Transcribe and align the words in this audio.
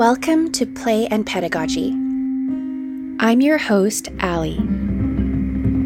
Welcome 0.00 0.50
to 0.52 0.64
Play 0.64 1.08
and 1.08 1.26
Pedagogy. 1.26 1.90
I'm 3.20 3.42
your 3.42 3.58
host, 3.58 4.08
Allie. 4.20 4.58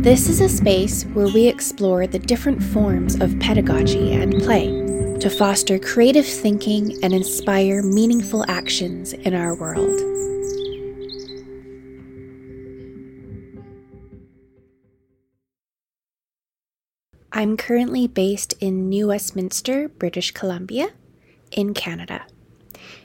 This 0.02 0.28
is 0.28 0.40
a 0.40 0.48
space 0.48 1.02
where 1.14 1.26
we 1.26 1.48
explore 1.48 2.06
the 2.06 2.20
different 2.20 2.62
forms 2.62 3.20
of 3.20 3.36
pedagogy 3.40 4.12
and 4.12 4.40
play 4.40 4.68
to 5.18 5.28
foster 5.28 5.80
creative 5.80 6.24
thinking 6.24 6.96
and 7.02 7.12
inspire 7.12 7.82
meaningful 7.82 8.48
actions 8.48 9.14
in 9.14 9.34
our 9.34 9.52
world. 9.56 9.98
I'm 17.32 17.56
currently 17.56 18.06
based 18.06 18.54
in 18.60 18.88
New 18.88 19.08
Westminster, 19.08 19.88
British 19.88 20.30
Columbia, 20.30 20.90
in 21.50 21.74
Canada. 21.74 22.26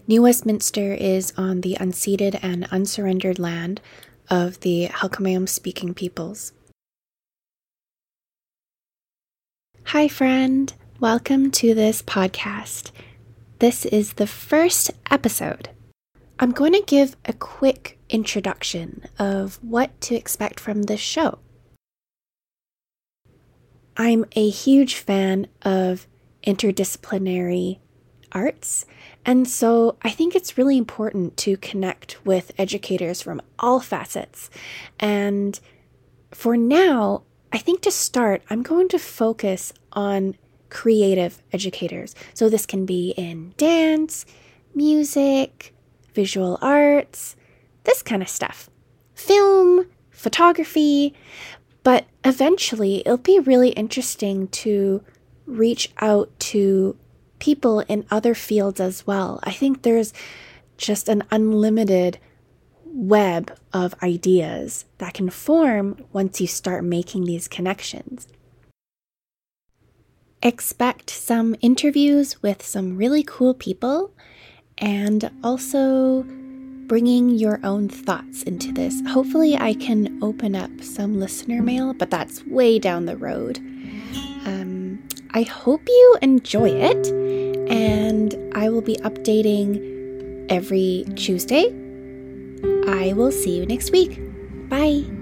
New 0.07 0.21
Westminster 0.23 0.93
is 0.93 1.33
on 1.37 1.61
the 1.61 1.77
unceded 1.79 2.39
and 2.41 2.67
unsurrendered 2.71 3.39
land 3.39 3.81
of 4.29 4.59
the 4.61 4.87
Halkomelem 4.87 5.47
speaking 5.47 5.93
peoples. 5.93 6.53
Hi, 9.85 10.07
friend. 10.07 10.73
Welcome 10.99 11.51
to 11.51 11.73
this 11.73 12.01
podcast. 12.01 12.91
This 13.59 13.85
is 13.85 14.13
the 14.13 14.27
first 14.27 14.91
episode. 15.09 15.69
I'm 16.39 16.51
going 16.51 16.73
to 16.73 16.83
give 16.85 17.17
a 17.25 17.33
quick 17.33 17.97
introduction 18.09 19.03
of 19.17 19.59
what 19.61 19.99
to 20.01 20.15
expect 20.15 20.59
from 20.59 20.83
this 20.83 20.99
show. 20.99 21.39
I'm 23.97 24.25
a 24.33 24.49
huge 24.49 24.95
fan 24.95 25.47
of 25.61 26.07
interdisciplinary 26.45 27.79
arts 28.31 28.85
and 29.25 29.47
so 29.47 29.97
I 30.01 30.09
think 30.09 30.35
it's 30.35 30.57
really 30.57 30.77
important 30.77 31.37
to 31.37 31.57
connect 31.57 32.25
with 32.25 32.51
educators 32.57 33.21
from 33.21 33.41
all 33.59 33.79
facets. 33.79 34.49
And 34.99 35.59
for 36.31 36.55
now, 36.55 37.23
I 37.51 37.57
think 37.57 37.81
to 37.81 37.91
start, 37.91 38.41
I'm 38.49 38.63
going 38.63 38.87
to 38.89 38.99
focus 38.99 39.73
on 39.93 40.35
creative 40.69 41.41
educators. 41.51 42.15
So 42.33 42.47
this 42.47 42.65
can 42.65 42.85
be 42.85 43.11
in 43.17 43.53
dance, 43.57 44.25
music, 44.73 45.73
visual 46.13 46.57
arts, 46.61 47.35
this 47.83 48.01
kind 48.01 48.21
of 48.21 48.29
stuff, 48.29 48.69
film, 49.15 49.85
photography. 50.11 51.13
But 51.83 52.05
eventually, 52.23 52.99
it'll 52.99 53.17
be 53.17 53.39
really 53.39 53.69
interesting 53.69 54.47
to 54.49 55.03
reach 55.45 55.91
out 55.99 56.29
to 56.39 56.95
people 57.39 57.81
in 57.81 58.05
other 58.11 58.35
fields 58.35 58.79
as 58.79 59.07
well. 59.07 59.39
I 59.43 59.51
think 59.51 59.81
there's 59.81 60.13
just 60.77 61.09
an 61.09 61.23
unlimited 61.31 62.19
web 62.85 63.57
of 63.73 63.95
ideas 64.01 64.85
that 64.97 65.13
can 65.13 65.29
form 65.29 66.03
once 66.11 66.41
you 66.41 66.47
start 66.47 66.83
making 66.83 67.25
these 67.25 67.47
connections. 67.47 68.27
Expect 70.41 71.09
some 71.09 71.55
interviews 71.61 72.41
with 72.41 72.65
some 72.65 72.97
really 72.97 73.23
cool 73.23 73.53
people 73.53 74.13
and 74.77 75.29
also 75.43 76.23
bringing 76.87 77.29
your 77.29 77.59
own 77.63 77.87
thoughts 77.87 78.41
into 78.43 78.71
this. 78.71 79.01
Hopefully, 79.07 79.55
I 79.55 79.73
can 79.75 80.17
open 80.23 80.55
up 80.55 80.71
some 80.81 81.19
listener 81.19 81.61
mail, 81.61 81.93
but 81.93 82.09
that's 82.09 82.43
way 82.45 82.79
down 82.79 83.05
the 83.05 83.17
road. 83.17 83.59
Um, 84.45 85.07
I 85.31 85.43
hope 85.43 85.81
you 85.87 86.17
enjoy 86.21 86.69
it, 86.69 87.28
and 87.69 88.35
I 88.53 88.69
will 88.69 88.81
be 88.81 88.97
updating 88.97 90.45
every 90.49 91.05
Tuesday. 91.15 91.65
I 92.87 93.13
will 93.13 93.31
see 93.31 93.57
you 93.57 93.65
next 93.65 93.91
week. 93.91 94.19
Bye. 94.69 95.18